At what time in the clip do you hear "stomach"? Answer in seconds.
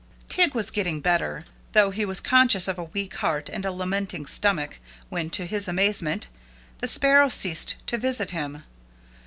4.25-4.79